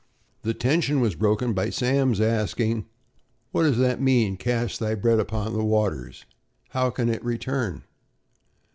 The 0.41 0.55
tension 0.55 0.99
was 0.99 1.13
broken 1.13 1.53
by 1.53 1.69
Sam's 1.69 2.19
asking: 2.19 2.85
"What 3.51 3.61
does 3.61 3.77
that 3.77 4.01
mean, 4.01 4.35
'Cast 4.35 4.79
thy 4.79 4.95
bread 4.95 5.19
upon 5.19 5.53
the 5.53 5.63
waters' 5.63 6.25
and 6.63 6.69
how 6.73 6.89
can 6.89 7.07
it 7.07 7.23
return?" 7.23 7.83